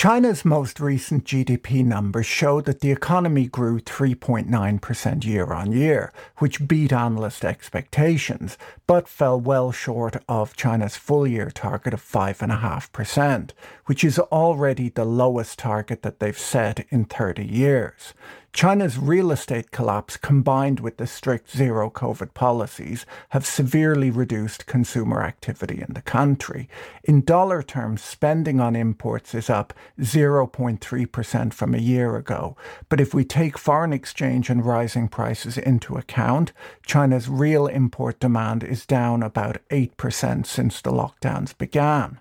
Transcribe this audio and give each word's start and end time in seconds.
China's 0.00 0.46
most 0.46 0.80
recent 0.80 1.24
GDP 1.24 1.84
numbers 1.84 2.24
show 2.24 2.62
that 2.62 2.80
the 2.80 2.90
economy 2.90 3.46
grew 3.46 3.78
3.9% 3.80 5.26
year 5.26 5.52
on 5.52 5.72
year, 5.72 6.10
which 6.38 6.66
beat 6.66 6.90
analyst 6.90 7.44
expectations, 7.44 8.56
but 8.86 9.06
fell 9.06 9.38
well 9.38 9.72
short 9.72 10.16
of 10.26 10.56
China's 10.56 10.96
full 10.96 11.26
year 11.26 11.50
target 11.50 11.92
of 11.92 12.00
5.5%, 12.00 13.50
which 13.84 14.02
is 14.02 14.18
already 14.18 14.88
the 14.88 15.04
lowest 15.04 15.58
target 15.58 16.00
that 16.00 16.18
they've 16.18 16.38
set 16.38 16.86
in 16.88 17.04
30 17.04 17.44
years. 17.44 18.14
China's 18.52 18.98
real 18.98 19.30
estate 19.30 19.70
collapse 19.70 20.16
combined 20.16 20.80
with 20.80 20.96
the 20.96 21.06
strict 21.06 21.50
zero 21.50 21.88
COVID 21.88 22.34
policies 22.34 23.06
have 23.28 23.46
severely 23.46 24.10
reduced 24.10 24.66
consumer 24.66 25.22
activity 25.22 25.80
in 25.86 25.94
the 25.94 26.02
country. 26.02 26.68
In 27.04 27.24
dollar 27.24 27.62
terms, 27.62 28.02
spending 28.02 28.60
on 28.60 28.74
imports 28.74 29.34
is 29.34 29.48
up 29.48 29.72
0.3% 30.00 31.54
from 31.54 31.74
a 31.74 31.78
year 31.78 32.16
ago. 32.16 32.56
But 32.88 33.00
if 33.00 33.14
we 33.14 33.24
take 33.24 33.56
foreign 33.56 33.92
exchange 33.92 34.50
and 34.50 34.66
rising 34.66 35.08
prices 35.08 35.56
into 35.56 35.96
account, 35.96 36.52
China's 36.84 37.28
real 37.28 37.68
import 37.68 38.18
demand 38.18 38.64
is 38.64 38.84
down 38.84 39.22
about 39.22 39.58
8% 39.70 40.44
since 40.44 40.80
the 40.80 40.90
lockdowns 40.90 41.56
began. 41.56 42.18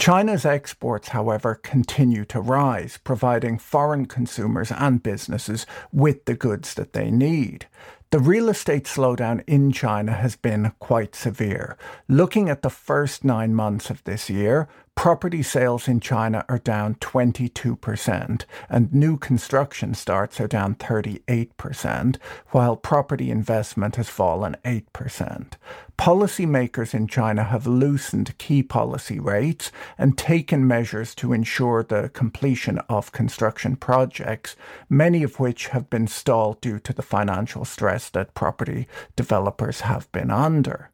China's 0.00 0.46
exports, 0.46 1.08
however, 1.08 1.54
continue 1.54 2.24
to 2.24 2.40
rise, 2.40 2.98
providing 3.04 3.58
foreign 3.58 4.06
consumers 4.06 4.72
and 4.72 5.02
businesses 5.02 5.66
with 5.92 6.24
the 6.24 6.32
goods 6.32 6.72
that 6.72 6.94
they 6.94 7.10
need. 7.10 7.66
The 8.10 8.18
real 8.18 8.48
estate 8.48 8.84
slowdown 8.84 9.44
in 9.46 9.72
China 9.72 10.12
has 10.12 10.36
been 10.36 10.72
quite 10.78 11.14
severe. 11.14 11.76
Looking 12.08 12.48
at 12.48 12.62
the 12.62 12.70
first 12.70 13.24
nine 13.24 13.54
months 13.54 13.90
of 13.90 14.02
this 14.04 14.30
year, 14.30 14.68
property 15.00 15.42
sales 15.42 15.88
in 15.88 15.98
China 15.98 16.44
are 16.50 16.58
down 16.58 16.94
22%, 16.96 18.44
and 18.68 18.92
new 18.92 19.16
construction 19.16 19.94
starts 19.94 20.38
are 20.38 20.46
down 20.46 20.74
38%, 20.74 22.18
while 22.48 22.76
property 22.76 23.30
investment 23.30 23.96
has 23.96 24.10
fallen 24.10 24.54
8%. 24.62 25.52
Policymakers 25.96 26.92
in 26.92 27.06
China 27.06 27.44
have 27.44 27.66
loosened 27.66 28.36
key 28.36 28.62
policy 28.62 29.18
rates 29.18 29.72
and 29.96 30.18
taken 30.18 30.68
measures 30.68 31.14
to 31.14 31.32
ensure 31.32 31.82
the 31.82 32.10
completion 32.10 32.78
of 32.90 33.10
construction 33.10 33.76
projects, 33.76 34.54
many 34.90 35.22
of 35.22 35.40
which 35.40 35.68
have 35.68 35.88
been 35.88 36.08
stalled 36.08 36.60
due 36.60 36.78
to 36.78 36.92
the 36.92 37.00
financial 37.00 37.64
stress 37.64 38.10
that 38.10 38.34
property 38.34 38.86
developers 39.16 39.80
have 39.80 40.12
been 40.12 40.30
under. 40.30 40.90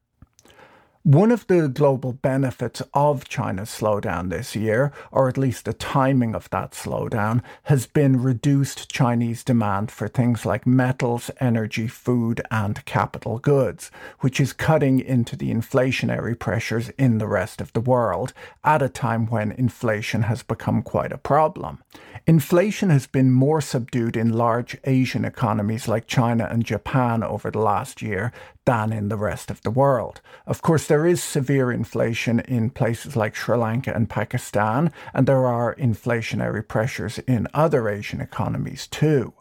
One 1.06 1.30
of 1.30 1.46
the 1.46 1.68
global 1.68 2.14
benefits 2.14 2.82
of 2.92 3.28
China's 3.28 3.68
slowdown 3.68 4.28
this 4.28 4.56
year, 4.56 4.92
or 5.12 5.28
at 5.28 5.38
least 5.38 5.64
the 5.64 5.72
timing 5.72 6.34
of 6.34 6.50
that 6.50 6.72
slowdown, 6.72 7.44
has 7.62 7.86
been 7.86 8.20
reduced 8.20 8.90
Chinese 8.90 9.44
demand 9.44 9.92
for 9.92 10.08
things 10.08 10.44
like 10.44 10.66
metals, 10.66 11.30
energy, 11.38 11.86
food, 11.86 12.40
and 12.50 12.84
capital 12.86 13.38
goods, 13.38 13.92
which 14.18 14.40
is 14.40 14.52
cutting 14.52 14.98
into 14.98 15.36
the 15.36 15.54
inflationary 15.54 16.36
pressures 16.36 16.88
in 16.98 17.18
the 17.18 17.28
rest 17.28 17.60
of 17.60 17.72
the 17.72 17.80
world 17.80 18.32
at 18.64 18.82
a 18.82 18.88
time 18.88 19.26
when 19.26 19.52
inflation 19.52 20.22
has 20.22 20.42
become 20.42 20.82
quite 20.82 21.12
a 21.12 21.18
problem. 21.18 21.84
Inflation 22.28 22.90
has 22.90 23.06
been 23.06 23.30
more 23.30 23.60
subdued 23.60 24.16
in 24.16 24.32
large 24.32 24.76
Asian 24.82 25.24
economies 25.24 25.86
like 25.86 26.08
China 26.08 26.48
and 26.50 26.64
Japan 26.64 27.22
over 27.22 27.52
the 27.52 27.60
last 27.60 28.02
year 28.02 28.32
than 28.64 28.92
in 28.92 29.08
the 29.08 29.16
rest 29.16 29.48
of 29.48 29.62
the 29.62 29.70
world. 29.70 30.20
Of 30.44 30.60
course, 30.60 30.88
there 30.88 31.06
is 31.06 31.22
severe 31.22 31.70
inflation 31.70 32.40
in 32.40 32.70
places 32.70 33.14
like 33.14 33.36
Sri 33.36 33.56
Lanka 33.56 33.94
and 33.94 34.10
Pakistan, 34.10 34.90
and 35.14 35.28
there 35.28 35.46
are 35.46 35.76
inflationary 35.76 36.66
pressures 36.66 37.20
in 37.28 37.46
other 37.54 37.88
Asian 37.88 38.20
economies 38.20 38.88
too. 38.88 39.32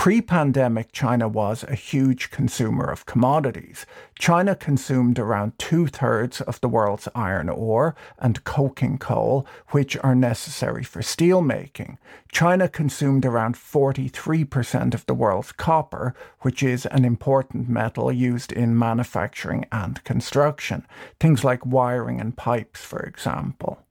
Pre 0.00 0.22
pandemic, 0.22 0.92
China 0.92 1.28
was 1.28 1.62
a 1.64 1.74
huge 1.74 2.30
consumer 2.30 2.86
of 2.86 3.04
commodities. 3.04 3.84
China 4.18 4.56
consumed 4.56 5.18
around 5.18 5.58
two 5.58 5.88
thirds 5.88 6.40
of 6.40 6.58
the 6.62 6.70
world's 6.70 7.06
iron 7.14 7.50
ore 7.50 7.94
and 8.18 8.42
coking 8.42 8.96
coal, 8.96 9.46
which 9.72 9.98
are 9.98 10.14
necessary 10.14 10.84
for 10.84 11.02
steelmaking. 11.02 11.98
China 12.32 12.66
consumed 12.66 13.26
around 13.26 13.56
43% 13.56 14.94
of 14.94 15.04
the 15.04 15.12
world's 15.12 15.52
copper, 15.52 16.14
which 16.40 16.62
is 16.62 16.86
an 16.86 17.04
important 17.04 17.68
metal 17.68 18.10
used 18.10 18.52
in 18.52 18.78
manufacturing 18.78 19.66
and 19.70 20.02
construction, 20.04 20.86
things 21.18 21.44
like 21.44 21.66
wiring 21.66 22.18
and 22.22 22.38
pipes, 22.38 22.80
for 22.80 23.00
example. 23.00 23.82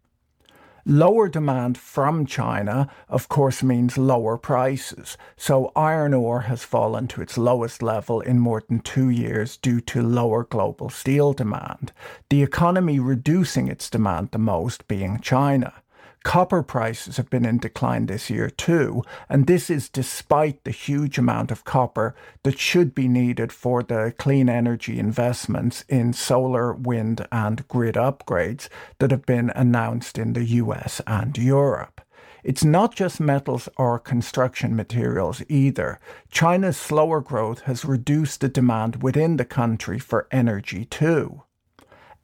Lower 0.90 1.30
demand 1.30 1.78
from 1.78 2.26
China, 2.26 2.90
of 3.10 3.30
course, 3.30 3.62
means 3.62 3.96
lower 3.96 4.40
prices. 4.40 5.18
So 5.38 5.72
iron 5.76 6.16
ore 6.16 6.42
has 6.42 6.64
fallen 6.64 7.08
to 7.10 7.22
its 7.22 7.38
lowest 7.38 7.84
level 7.84 8.22
in 8.22 8.40
more 8.40 8.64
than 8.68 8.80
two 8.80 9.08
years 9.08 9.56
due 9.56 9.82
to 9.82 10.02
lower 10.02 10.46
global 10.46 10.90
steel 10.90 11.34
demand. 11.34 11.92
The 12.32 12.42
economy 12.42 13.00
reducing 13.00 13.68
its 13.68 13.88
demand 13.88 14.32
the 14.32 14.40
most 14.40 14.88
being 14.88 15.20
China. 15.20 15.76
Copper 16.24 16.62
prices 16.62 17.16
have 17.16 17.30
been 17.30 17.46
in 17.46 17.60
decline 17.60 18.08
this 18.08 18.30
year 18.30 18.50
too, 18.50 19.04
and 19.30 19.48
this 19.48 19.70
is 19.70 19.88
despite 19.88 20.64
the 20.64 20.72
huge 20.72 21.18
amount 21.18 21.50
of 21.50 21.64
copper 21.64 22.14
that 22.44 22.60
should 22.60 22.94
be 22.94 23.08
needed 23.08 23.54
for 23.54 23.82
the 23.82 24.14
clean 24.18 24.50
energy 24.50 25.00
investments 25.00 25.86
in 25.88 26.12
solar, 26.12 26.74
wind, 26.74 27.26
and 27.32 27.66
grid 27.70 27.96
upgrades 27.96 28.68
that 29.00 29.12
have 29.12 29.26
been 29.26 29.50
announced 29.56 30.18
in 30.18 30.34
the 30.34 30.44
US 30.44 31.02
and 31.08 31.38
Europe. 31.38 32.02
It's 32.44 32.64
not 32.64 32.96
just 32.96 33.20
metals 33.20 33.70
or 33.78 33.98
construction 33.98 34.76
materials 34.76 35.42
either. 35.48 36.00
China's 36.30 36.78
slower 36.78 37.22
growth 37.22 37.62
has 37.62 37.86
reduced 37.86 38.42
the 38.42 38.50
demand 38.50 39.02
within 39.02 39.38
the 39.38 39.46
country 39.46 40.00
for 40.00 40.28
energy 40.32 40.86
too. 40.86 41.44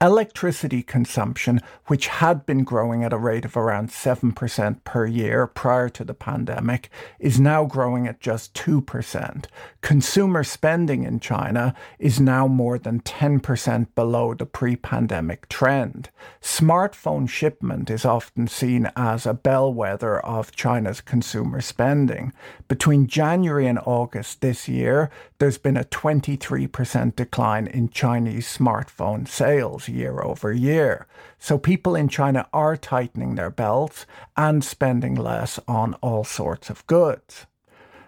Electricity 0.02 0.84
consumption, 0.84 1.62
which 1.86 2.08
had 2.08 2.46
been 2.46 2.66
growing 2.66 3.06
at 3.06 3.14
a 3.14 3.18
rate 3.18 3.46
of 3.46 3.56
around 3.56 3.90
7% 3.90 4.84
per 4.84 5.06
year 5.06 5.48
prior 5.48 5.88
to 5.88 6.04
the 6.04 6.14
pandemic, 6.14 6.90
is 7.18 7.40
now 7.40 7.64
growing 7.64 8.06
at 8.06 8.20
just 8.20 8.54
2%. 8.56 9.46
Consumer 9.80 10.44
spending 10.44 11.04
in 11.04 11.22
China 11.22 11.74
is 11.98 12.20
now 12.20 12.46
more 12.46 12.78
than 12.78 13.00
10% 13.00 13.88
below 13.96 14.34
the 14.34 14.46
pre 14.46 14.76
pandemic 14.76 15.48
trend. 15.48 16.10
Smartphone 16.42 17.30
shipment 17.30 17.90
is 17.90 18.04
often 18.04 18.48
seen 18.48 18.92
as 18.98 19.26
a 19.26 19.34
bellwether 19.34 20.20
of 20.20 20.52
China's 20.52 21.00
consumer 21.00 21.62
spending. 21.62 22.34
Between 22.68 23.08
January 23.08 23.66
and 23.66 23.80
August 23.86 24.42
this 24.42 24.68
year, 24.68 25.10
there's 25.38 25.58
been 25.58 25.78
a 25.78 25.84
23% 25.84 27.16
decline 27.16 27.68
in 27.68 27.90
Chinese 27.90 28.48
smartphone 28.48 29.28
sales 29.28 29.90
year 29.90 30.22
over 30.22 30.54
year. 30.54 31.08
So 31.38 31.58
people 31.58 31.96
in 31.96 32.08
China 32.08 32.48
are 32.54 32.78
tightening 32.78 33.36
their 33.36 33.50
belts 33.50 34.06
and 34.38 34.64
spending 34.64 35.16
less 35.16 35.60
on 35.68 35.96
all 35.96 36.24
sorts 36.24 36.70
of 36.70 36.88
goods. 36.88 37.48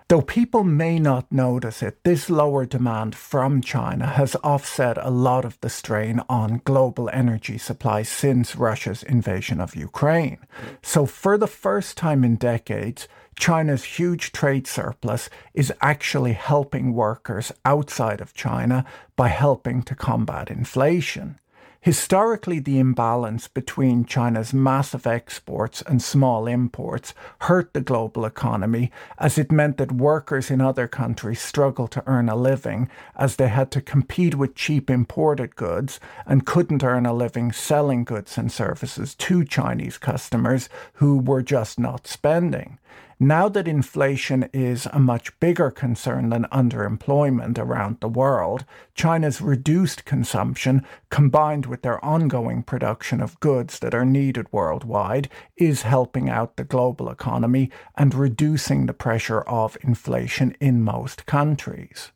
Though 0.10 0.22
people 0.22 0.64
may 0.64 1.00
not 1.00 1.30
notice 1.34 1.84
it, 1.84 2.06
this 2.06 2.30
lower 2.30 2.66
demand 2.66 3.14
from 3.14 3.62
China 3.62 4.08
has 4.08 4.38
offset 4.42 4.98
a 4.98 5.10
lot 5.10 5.44
of 5.44 5.60
the 5.60 5.70
strain 5.70 6.22
on 6.30 6.62
global 6.64 7.10
energy 7.12 7.58
supply 7.58 8.04
since 8.04 8.56
Russia's 8.56 9.04
invasion 9.04 9.60
of 9.60 9.76
Ukraine. 9.76 10.38
So, 10.82 11.06
for 11.06 11.38
the 11.38 11.46
first 11.46 11.98
time 11.98 12.24
in 12.24 12.38
decades, 12.38 13.10
China's 13.38 13.84
huge 13.84 14.32
trade 14.32 14.66
surplus 14.66 15.30
is 15.54 15.74
actually 15.82 16.34
helping 16.34 16.94
workers 16.94 17.52
outside 17.66 18.22
of 18.22 18.34
China 18.34 18.86
by 19.18 19.28
helping 19.28 19.84
to 19.84 19.94
combat 19.94 20.50
inflation. 20.50 21.38
Historically, 21.82 22.60
the 22.60 22.80
imbalance 22.80 23.48
between 23.48 24.04
China's 24.04 24.54
massive 24.54 25.06
exports 25.06 25.82
and 25.84 26.02
small 26.02 26.48
imports 26.48 27.14
hurt 27.42 27.74
the 27.74 27.82
global 27.82 28.26
economy 28.26 28.92
as 29.20 29.38
it 29.38 29.52
meant 29.52 29.78
that 29.78 29.92
workers 29.92 30.50
in 30.50 30.60
other 30.60 30.88
countries 30.88 31.40
struggled 31.40 31.92
to 31.92 32.04
earn 32.08 32.30
a 32.30 32.36
living 32.36 32.90
as 33.16 33.36
they 33.36 33.48
had 33.48 33.72
to 33.72 33.82
compete 33.82 34.36
with 34.36 34.56
cheap 34.56 34.90
imported 34.90 35.56
goods 35.56 36.00
and 36.26 36.46
couldn't 36.46 36.84
earn 36.84 37.06
a 37.06 37.14
living 37.14 37.52
selling 37.52 38.04
goods 38.04 38.38
and 38.38 38.52
services 38.52 39.14
to 39.16 39.46
Chinese 39.46 39.98
customers 39.98 40.70
who 40.94 41.20
were 41.20 41.44
just 41.44 41.80
not 41.80 42.08
spending. 42.08 42.80
Now 43.20 43.50
that 43.50 43.68
inflation 43.68 44.48
is 44.54 44.86
a 44.94 45.00
much 45.00 45.40
bigger 45.40 45.72
concern 45.72 46.30
than 46.30 46.46
underemployment 46.52 47.58
around 47.58 48.00
the 48.00 48.08
world, 48.08 48.64
China's 48.94 49.42
reduced 49.42 50.06
consumption, 50.06 50.86
combined 51.10 51.66
with 51.66 51.82
their 51.82 52.04
ongoing 52.06 52.62
production 52.62 53.20
of 53.20 53.40
goods 53.40 53.80
that 53.80 53.96
are 53.96 54.06
needed 54.06 54.46
worldwide, 54.52 55.30
is 55.56 55.82
helping 55.82 56.30
out 56.30 56.58
the 56.58 56.64
global 56.64 57.10
economy 57.10 57.72
and 57.96 58.14
reducing 58.14 58.86
the 58.86 58.94
pressure 58.94 59.42
of 59.42 59.78
inflation 59.82 60.56
in 60.60 60.84
most 60.84 61.26
countries. 61.26 62.12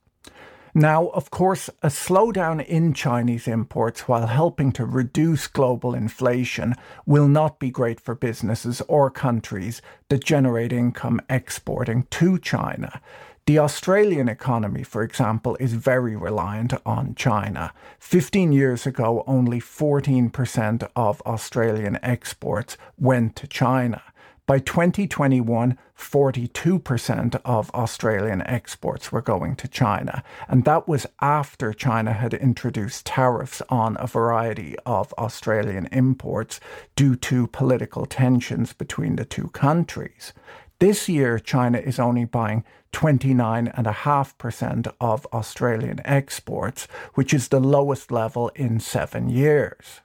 Now, 0.74 1.08
of 1.08 1.30
course, 1.32 1.70
a 1.84 1.88
slowdown 1.88 2.66
in 2.66 2.94
Chinese 2.94 3.46
imports 3.46 4.08
while 4.08 4.28
helping 4.28 4.72
to 4.74 4.86
reduce 4.86 5.48
global 5.48 5.94
inflation 5.94 6.76
will 7.06 7.28
not 7.28 7.60
be 7.60 7.70
great 7.70 8.00
for 8.00 8.16
businesses 8.16 8.82
or 8.88 9.12
countries 9.12 9.82
that 10.08 10.24
generate 10.24 10.72
income 10.72 11.20
exporting 11.30 12.08
to 12.12 12.40
China. 12.40 13.02
The 13.48 13.60
Australian 13.60 14.30
economy, 14.30 14.84
for 14.84 15.04
example, 15.04 15.58
is 15.60 15.74
very 15.74 16.16
reliant 16.16 16.74
on 16.86 17.16
China. 17.16 17.74
15 18.00 18.54
years 18.54 18.86
ago, 18.86 19.26
only 19.28 19.60
14% 19.60 20.88
of 20.96 21.22
Australian 21.26 22.00
exports 22.02 22.78
went 22.98 23.36
to 23.38 23.48
China. 23.48 24.02
By 24.48 24.60
2021, 24.60 25.78
42% 25.98 27.42
of 27.46 27.70
Australian 27.72 28.42
exports 28.42 29.12
were 29.12 29.22
going 29.22 29.56
to 29.58 29.68
China, 29.68 30.24
and 30.48 30.66
that 30.66 30.88
was 30.88 31.06
after 31.22 31.74
China 31.74 32.12
had 32.12 32.34
introduced 32.34 33.06
tariffs 33.06 33.62
on 33.70 33.98
a 34.00 34.08
variety 34.08 34.76
of 34.86 35.14
Australian 35.14 35.88
imports 35.92 36.60
due 36.96 37.16
to 37.18 37.48
political 37.48 38.06
tensions 38.06 38.74
between 38.74 39.16
the 39.16 39.26
two 39.26 39.50
countries. 39.50 40.34
This 40.80 41.08
year, 41.08 41.38
China 41.38 41.78
is 41.78 42.00
only 42.00 42.26
buying 42.26 42.64
29.5% 42.94 44.92
of 45.00 45.28
Australian 45.28 46.02
exports, 46.04 46.88
which 47.14 47.34
is 47.34 47.50
the 47.50 47.60
lowest 47.60 48.12
level 48.12 48.50
in 48.56 48.80
seven 48.80 49.30
years. 49.30 50.02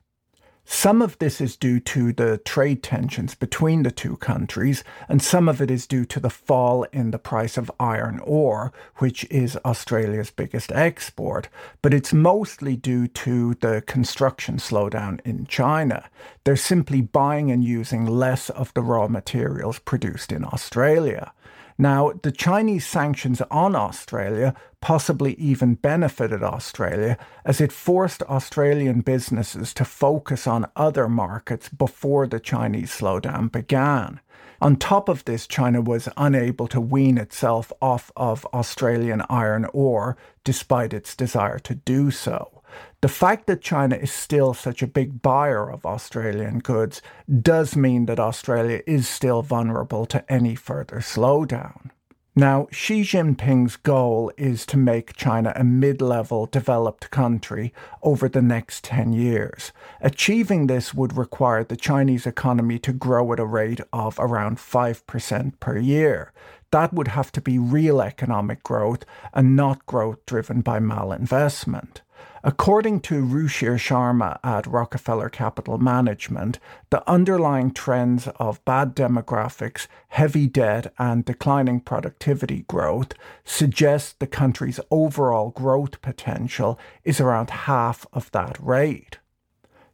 Some 0.69 1.01
of 1.01 1.17
this 1.21 1.41
is 1.41 1.57
due 1.57 1.79
to 1.79 2.13
the 2.13 2.39
trade 2.39 2.83
tensions 2.83 3.37
between 3.37 3.85
the 3.85 3.93
two 3.93 4.17
countries, 4.17 4.83
and 5.09 5.23
some 5.23 5.49
of 5.49 5.63
it 5.63 5.71
is 5.71 5.87
due 5.87 6.05
to 6.07 6.19
the 6.19 6.29
fall 6.29 6.83
in 6.93 7.13
the 7.13 7.21
price 7.21 7.57
of 7.57 7.71
iron 7.79 8.19
ore, 8.25 8.73
which 8.97 9.25
is 9.31 9.57
Australia's 9.65 10.33
biggest 10.33 10.73
export. 10.73 11.49
But 11.83 11.95
it's 11.95 12.13
mostly 12.13 12.75
due 12.75 13.07
to 13.07 13.55
the 13.55 13.81
construction 13.87 14.57
slowdown 14.57 15.21
in 15.25 15.47
China. 15.47 16.11
They're 16.43 16.57
simply 16.57 17.01
buying 17.01 17.53
and 17.53 17.63
using 17.63 18.05
less 18.05 18.51
of 18.51 18.75
the 18.75 18.83
raw 18.83 19.07
materials 19.07 19.79
produced 19.79 20.33
in 20.33 20.45
Australia. 20.45 21.33
Now, 21.79 22.13
the 22.23 22.33
Chinese 22.33 22.87
sanctions 22.87 23.43
on 23.51 23.77
Australia 23.77 24.55
possibly 24.81 25.35
even 25.35 25.75
benefited 25.75 26.43
Australia 26.43 27.19
as 27.45 27.61
it 27.61 27.73
forced 27.73 28.23
Australian 28.23 29.01
businesses 29.01 29.75
to 29.75 29.85
focus 29.85 30.47
on 30.47 30.71
other 30.75 31.09
markets 31.09 31.69
before 31.69 32.27
the 32.27 32.41
Chinese 32.41 32.91
slowdown 32.91 33.53
began. 33.53 34.21
On 34.63 34.77
top 34.77 35.11
of 35.11 35.25
this, 35.27 35.47
China 35.47 35.83
was 35.83 36.09
unable 36.17 36.67
to 36.69 36.81
wean 36.81 37.19
itself 37.19 37.71
off 37.83 38.11
of 38.17 38.47
Australian 38.55 39.23
iron 39.29 39.67
ore 39.75 40.17
despite 40.45 40.95
its 40.95 41.15
desire 41.15 41.59
to 41.59 41.75
do 41.75 42.11
so. 42.11 42.56
The 43.01 43.09
fact 43.09 43.47
that 43.47 43.61
China 43.61 43.97
is 43.97 44.13
still 44.13 44.55
such 44.55 44.83
a 44.83 44.87
big 44.87 45.23
buyer 45.23 45.71
of 45.71 45.87
Australian 45.87 46.61
goods 46.61 47.03
does 47.43 47.77
mean 47.77 48.07
that 48.07 48.19
Australia 48.19 48.81
is 48.87 49.09
still 49.09 49.43
vulnerable 49.43 50.07
to 50.07 50.33
any 50.33 50.55
further 50.55 50.97
slowdown. 50.97 51.91
Now, 52.39 52.69
Xi 52.71 53.01
Jinping's 53.01 53.77
goal 53.77 54.31
is 54.37 54.67
to 54.67 54.77
make 54.77 55.17
China 55.17 55.55
a 55.57 55.65
mid 55.65 56.03
level 56.03 56.45
developed 56.45 57.11
country 57.11 57.73
over 58.03 58.29
the 58.29 58.43
next 58.43 58.85
10 58.85 59.15
years. 59.15 59.73
Achieving 60.03 60.67
this 60.67 60.93
would 60.93 61.17
require 61.17 61.65
the 61.65 61.79
Chinese 61.79 62.27
economy 62.27 62.79
to 62.81 62.93
grow 62.93 63.33
at 63.33 63.41
a 63.41 63.47
rate 63.47 63.81
of 63.91 64.19
around 64.19 64.59
5% 64.59 65.61
per 65.61 65.79
year. 65.79 66.31
That 66.73 66.93
would 66.93 67.09
have 67.09 67.33
to 67.33 67.41
be 67.41 67.59
real 67.59 68.03
economic 68.03 68.63
growth 68.63 69.07
and 69.33 69.57
not 69.57 69.87
growth 69.87 70.27
driven 70.27 70.61
by 70.61 70.79
malinvestment. 70.79 72.01
According 72.49 73.01
to 73.01 73.25
Ruchir 73.25 73.75
Sharma 73.75 74.39
at 74.45 74.69
Rockefeller 74.69 75.29
Capital 75.29 75.79
Management, 75.79 76.61
the 76.91 77.03
underlying 77.11 77.73
trends 77.73 78.29
of 78.37 78.65
bad 78.65 78.95
demographics, 78.95 79.89
heavy 80.11 80.47
debt, 80.47 80.95
and 80.97 81.25
declining 81.25 81.81
productivity 81.81 82.65
growth 82.69 83.15
suggest 83.45 84.21
the 84.21 84.29
country's 84.29 84.79
overall 84.93 85.51
growth 85.51 86.01
potential 86.03 86.79
is 87.03 87.21
around 87.21 87.51
half 87.51 88.07
of 88.13 88.31
that 88.31 88.57
rate. 88.61 89.19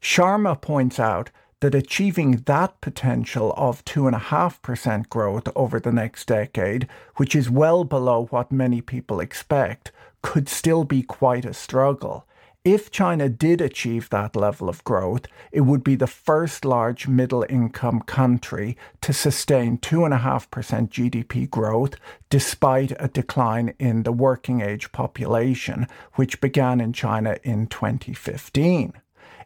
Sharma 0.03 0.61
points 0.61 1.01
out 1.01 1.31
that 1.61 1.75
achieving 1.75 2.43
that 2.45 2.79
potential 2.83 3.55
of 3.57 3.83
2.5% 3.87 5.09
growth 5.09 5.49
over 5.57 5.81
the 5.81 5.91
next 5.93 6.27
decade, 6.27 6.87
which 7.17 7.35
is 7.35 7.49
well 7.49 7.85
below 7.85 8.27
what 8.27 8.53
many 8.53 8.83
people 8.83 9.21
expect, 9.21 9.91
could 10.21 10.51
still 10.51 10.85
be 10.85 11.03
quite 11.03 11.47
a 11.47 11.55
struggle 11.55 12.27
if 12.65 12.93
China 12.93 13.29
did 13.29 13.61
achieve 13.61 14.09
that 14.11 14.37
level 14.37 14.69
of 14.69 14.85
growth, 14.85 15.27
it 15.51 15.63
would 15.63 15.83
be 15.83 15.97
the 15.97 16.07
first 16.07 16.65
large 16.65 17.09
middle 17.09 17.45
income 17.49 18.01
country 18.03 18.77
to 19.01 19.13
sustain 19.13 19.79
2.5% 19.79 20.89
GDP 20.89 21.51
growth 21.51 21.95
despite 22.31 22.93
a 23.01 23.09
decline 23.09 23.75
in 23.81 24.05
the 24.05 24.13
working 24.13 24.61
age 24.61 24.93
population, 24.93 25.89
which 26.15 26.41
began 26.41 26.81
in 26.81 26.93
China 26.93 27.37
in 27.43 27.67
2015. 27.67 28.93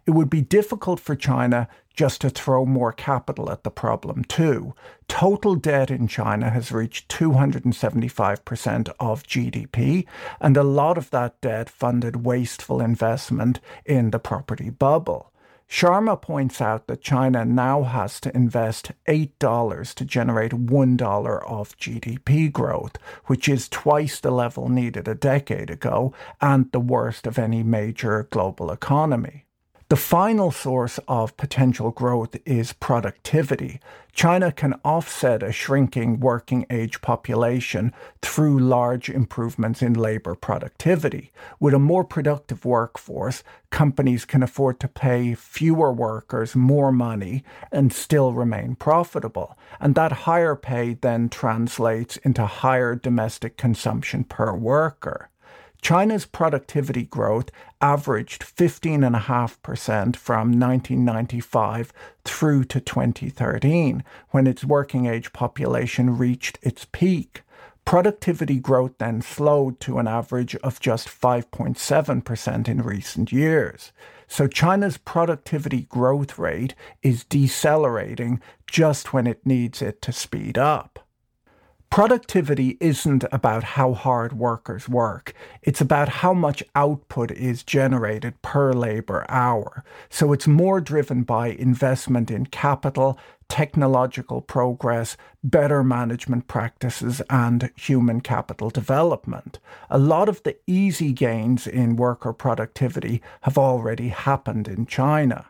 It 0.04 0.10
would 0.10 0.28
be 0.28 0.42
difficult 0.42 1.00
for 1.00 1.16
China 1.16 1.68
just 1.96 2.20
to 2.20 2.31
throw 2.31 2.66
more 2.66 2.93
capital 2.93 3.50
at 3.50 3.64
the 3.64 3.70
problem, 3.70 4.22
too. 4.25 4.75
Total 5.08 5.56
debt 5.56 5.90
in 5.90 6.06
China 6.06 6.50
has 6.50 6.70
reached 6.70 7.08
275% 7.08 8.90
of 9.00 9.22
GDP, 9.25 10.06
and 10.40 10.56
a 10.56 10.62
lot 10.62 10.98
of 10.98 11.10
that 11.10 11.40
debt 11.40 11.70
funded 11.70 12.25
wasteful 12.25 12.81
investment 12.81 13.58
in 13.84 14.10
the 14.10 14.19
property 14.19 14.70
bubble. 14.70 15.32
Sharma 15.69 16.20
points 16.20 16.60
out 16.60 16.87
that 16.87 17.02
China 17.02 17.44
now 17.44 17.82
has 17.82 18.20
to 18.20 18.37
invest 18.37 18.92
$8 19.08 19.94
to 19.94 20.04
generate 20.04 20.52
$1 20.52 21.42
of 21.44 21.76
GDP 21.76 22.52
growth, 22.52 22.99
which 23.25 23.49
is 23.49 23.69
twice 23.69 24.20
the 24.20 24.31
level 24.31 24.69
needed 24.69 25.09
a 25.09 25.14
decade 25.14 25.71
ago 25.71 26.14
and 26.40 26.71
the 26.71 26.78
worst 26.78 27.26
of 27.26 27.37
any 27.37 27.64
major 27.64 28.28
global 28.30 28.71
economy. 28.71 29.46
The 29.88 29.95
final 29.95 30.50
source 30.50 30.99
of 31.07 31.37
potential 31.37 31.93
growth 31.93 32.35
is 32.45 32.73
productivity. 32.73 33.78
China 34.12 34.50
can 34.50 34.75
offset 34.85 35.45
a 35.45 35.52
shrinking 35.52 36.19
working 36.19 36.66
age 36.71 37.00
population 37.02 37.93
through 38.21 38.59
large 38.59 39.09
improvements 39.09 39.83
in 39.83 39.95
labor 39.95 40.35
productivity. 40.35 41.31
With 41.61 41.73
a 41.73 41.78
more 41.78 42.02
productive 42.02 42.64
workforce, 42.64 43.45
companies 43.71 44.25
can 44.25 44.43
afford 44.43 44.81
to 44.81 44.88
pay 44.88 45.37
fewer 45.37 45.93
workers 45.93 46.57
more 46.57 46.90
money 46.90 47.45
and 47.71 47.93
still 47.93 48.33
remain 48.33 48.75
profitable. 48.75 49.57
And 49.78 49.95
that 49.95 50.26
higher 50.26 50.57
pay 50.57 50.95
then 50.95 51.28
translates 51.28 52.16
into 52.16 52.45
higher 52.45 52.97
domestic 52.97 53.57
consumption 53.57 54.25
per 54.25 54.52
worker. 54.52 55.31
China's 55.80 56.26
productivity 56.26 57.04
growth 57.04 57.50
averaged 57.80 58.42
15.5% 58.42 60.16
from 60.16 60.59
1995 60.59 61.92
through 62.25 62.64
to 62.64 62.80
2013, 62.80 64.02
when 64.30 64.47
its 64.47 64.64
working 64.64 65.06
age 65.06 65.33
population 65.33 66.16
reached 66.16 66.59
its 66.62 66.87
peak. 66.90 67.42
Productivity 67.85 68.59
growth 68.59 68.99
then 68.99 69.23
slowed 69.23 69.78
to 69.80 69.99
an 69.99 70.09
average 70.09 70.56
of 70.56 70.80
just 70.80 71.09
5.7% 71.09 72.68
in 72.68 72.83
recent 72.83 73.30
years. 73.30 73.92
So 74.26 74.49
China's 74.49 74.99
productivity 74.99 75.83
growth 75.83 76.37
rate 76.37 76.75
is 77.02 77.23
decelerating 77.23 78.40
just 78.66 79.12
when 79.12 79.28
it 79.28 79.47
needs 79.47 79.80
it 79.80 80.02
to 80.02 80.11
speed 80.11 80.59
up. 80.59 81.05
Productivity 81.97 82.76
isn't 82.79 83.25
about 83.33 83.65
how 83.65 83.95
hard 83.95 84.35
workers 84.35 84.87
work. 84.87 85.33
It's 85.62 85.81
about 85.81 86.11
how 86.11 86.35
much 86.35 86.62
output 86.75 87.31
is 87.31 87.62
generated 87.62 88.43
per 88.43 88.75
labor 88.75 89.25
hour. 89.31 89.83
So 90.11 90.35
it's 90.35 90.47
more 90.47 90.83
driven 90.83 91.23
by 91.23 91.47
investment 91.47 92.31
in 92.31 92.45
capital, 92.45 93.19
technological 93.49 94.43
progress, 94.43 95.17
better 95.43 95.83
management 95.83 96.49
practices, 96.49 97.23
and 97.31 97.71
human 97.76 98.21
capital 98.21 98.69
development. 98.69 99.59
A 99.88 99.97
lot 99.97 100.29
of 100.29 100.43
the 100.43 100.59
easy 100.67 101.15
gains 101.15 101.67
in 101.67 101.97
worker 101.97 102.35
productivity 102.35 103.23
have 103.41 103.57
already 103.57 104.09
happened 104.09 104.69
in 104.69 104.85
China. 104.85 105.47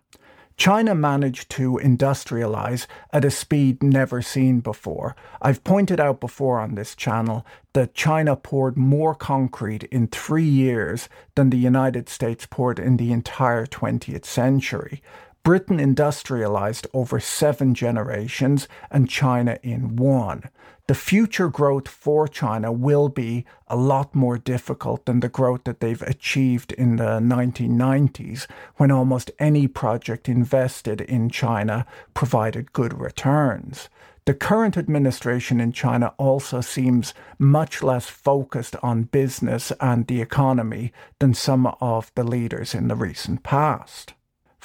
China 0.56 0.94
managed 0.94 1.50
to 1.50 1.78
industrialize 1.82 2.86
at 3.12 3.26
a 3.26 3.30
speed 3.30 3.82
never 3.82 4.22
seen 4.22 4.60
before. 4.60 5.14
I've 5.42 5.62
pointed 5.62 6.00
out 6.00 6.18
before 6.18 6.60
on 6.60 6.75
this 6.75 6.94
channel 6.94 7.44
that 7.75 7.94
China 7.94 8.36
poured 8.36 8.76
more 8.76 9.14
concrete 9.14 9.84
in 9.84 10.06
three 10.06 10.48
years 10.48 11.10
than 11.34 11.50
the 11.50 11.58
United 11.58 12.08
States 12.08 12.46
poured 12.46 12.78
in 12.78 12.96
the 12.96 13.12
entire 13.12 13.66
20th 13.66 14.25
century. 14.25 15.02
Britain 15.47 15.79
industrialized 15.79 16.88
over 16.93 17.21
seven 17.21 17.73
generations 17.73 18.67
and 18.91 19.09
China 19.09 19.57
in 19.62 19.95
one. 19.95 20.43
The 20.88 20.95
future 20.97 21.49
growth 21.49 21.87
for 21.87 22.26
China 22.26 22.73
will 22.73 23.09
be 23.09 23.45
a 23.69 23.76
lot 23.76 24.12
more 24.12 24.38
difficult 24.38 25.05
than 25.05 25.21
the 25.21 25.29
growth 25.29 25.62
that 25.62 25.79
they've 25.79 26.03
achieved 26.03 26.73
in 26.73 26.97
the 26.97 27.21
1990s, 27.21 28.49
when 28.75 28.91
almost 28.91 29.31
any 29.38 29.69
project 29.69 30.29
invested 30.29 31.00
in 31.00 31.31
China 31.31 31.87
provided 32.12 32.73
good 32.73 32.99
returns. 32.99 33.88
The 34.25 34.35
current 34.35 34.76
administration 34.76 35.61
in 35.61 35.71
China 35.71 36.12
also 36.19 36.61
seems 36.61 37.15
much 37.38 37.85
less 37.85 38.09
focused 38.09 38.75
on 38.83 39.05
business 39.05 39.71
and 39.81 40.09
the 40.09 40.21
economy 40.21 40.93
than 41.21 41.35
some 41.35 41.69
of 41.81 42.11
the 42.17 42.25
leaders 42.25 42.75
in 42.75 42.88
the 42.88 42.97
recent 42.97 43.45
past. 43.45 44.15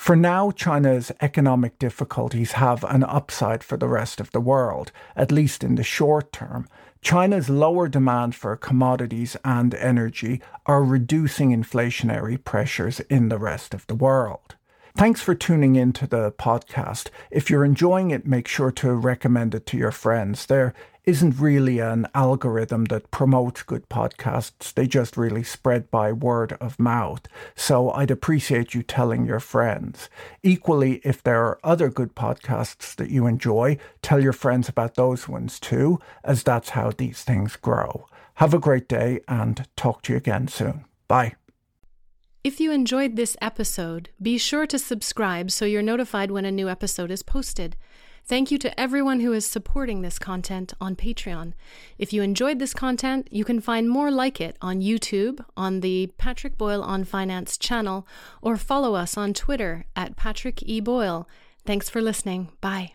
For 0.01 0.15
now, 0.15 0.49
China's 0.49 1.11
economic 1.21 1.77
difficulties 1.77 2.53
have 2.53 2.83
an 2.85 3.03
upside 3.03 3.63
for 3.63 3.77
the 3.77 3.87
rest 3.87 4.19
of 4.19 4.31
the 4.31 4.41
world, 4.41 4.91
at 5.15 5.31
least 5.31 5.63
in 5.63 5.75
the 5.75 5.83
short 5.83 6.33
term. 6.33 6.67
China's 7.03 7.51
lower 7.51 7.87
demand 7.87 8.33
for 8.33 8.57
commodities 8.57 9.37
and 9.45 9.75
energy 9.75 10.41
are 10.65 10.83
reducing 10.83 11.51
inflationary 11.51 12.43
pressures 12.43 12.99
in 13.11 13.29
the 13.29 13.37
rest 13.37 13.75
of 13.75 13.85
the 13.85 13.93
world. 13.93 14.55
Thanks 14.97 15.21
for 15.21 15.35
tuning 15.35 15.75
in 15.75 15.93
to 15.93 16.07
the 16.07 16.31
podcast. 16.31 17.09
If 17.29 17.51
you're 17.51 17.63
enjoying 17.63 18.09
it, 18.09 18.25
make 18.25 18.47
sure 18.47 18.71
to 18.71 18.93
recommend 18.93 19.53
it 19.53 19.67
to 19.67 19.77
your 19.77 19.91
friends. 19.91 20.47
There 20.47 20.73
isn't 21.05 21.39
really 21.39 21.79
an 21.79 22.07
algorithm 22.13 22.85
that 22.85 23.09
promotes 23.11 23.63
good 23.63 23.89
podcasts, 23.89 24.73
they 24.73 24.85
just 24.85 25.17
really 25.17 25.43
spread 25.43 25.89
by 25.89 26.11
word 26.11 26.53
of 26.61 26.79
mouth. 26.79 27.27
So 27.55 27.91
I'd 27.91 28.11
appreciate 28.11 28.73
you 28.73 28.83
telling 28.83 29.25
your 29.25 29.39
friends. 29.39 30.09
Equally, 30.43 31.01
if 31.03 31.23
there 31.23 31.43
are 31.45 31.59
other 31.63 31.89
good 31.89 32.15
podcasts 32.15 32.95
that 32.95 33.09
you 33.09 33.25
enjoy, 33.25 33.77
tell 34.01 34.21
your 34.21 34.33
friends 34.33 34.69
about 34.69 34.95
those 34.95 35.27
ones 35.27 35.59
too, 35.59 35.99
as 36.23 36.43
that's 36.43 36.69
how 36.69 36.91
these 36.91 37.23
things 37.23 37.55
grow. 37.55 38.07
Have 38.35 38.53
a 38.53 38.59
great 38.59 38.87
day 38.87 39.21
and 39.27 39.67
talk 39.75 40.03
to 40.03 40.13
you 40.13 40.17
again 40.17 40.47
soon. 40.47 40.85
Bye. 41.07 41.33
If 42.43 42.59
you 42.59 42.71
enjoyed 42.71 43.17
this 43.17 43.37
episode, 43.39 44.09
be 44.19 44.39
sure 44.39 44.65
to 44.65 44.79
subscribe 44.79 45.51
so 45.51 45.63
you're 45.63 45.83
notified 45.83 46.31
when 46.31 46.43
a 46.43 46.51
new 46.51 46.69
episode 46.69 47.11
is 47.11 47.21
posted. 47.21 47.75
Thank 48.23 48.51
you 48.51 48.57
to 48.59 48.79
everyone 48.79 49.19
who 49.19 49.33
is 49.33 49.45
supporting 49.45 50.01
this 50.01 50.17
content 50.17 50.73
on 50.79 50.95
Patreon. 50.95 51.53
If 51.97 52.13
you 52.13 52.21
enjoyed 52.21 52.59
this 52.59 52.73
content, 52.73 53.27
you 53.29 53.43
can 53.43 53.59
find 53.59 53.89
more 53.89 54.09
like 54.09 54.39
it 54.39 54.57
on 54.61 54.81
YouTube, 54.81 55.43
on 55.57 55.81
the 55.81 56.11
Patrick 56.17 56.57
Boyle 56.57 56.81
on 56.81 57.03
Finance 57.03 57.57
channel, 57.57 58.07
or 58.41 58.55
follow 58.55 58.95
us 58.95 59.17
on 59.17 59.33
Twitter 59.33 59.85
at 59.95 60.15
Patrick 60.15 60.63
E. 60.63 60.79
Boyle. 60.79 61.27
Thanks 61.65 61.89
for 61.89 62.01
listening. 62.01 62.49
Bye. 62.61 62.93